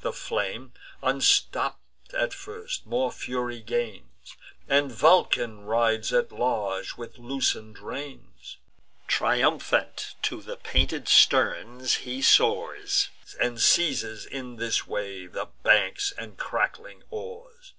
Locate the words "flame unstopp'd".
0.14-2.14